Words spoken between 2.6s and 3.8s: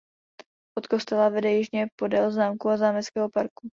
a zámeckého parku.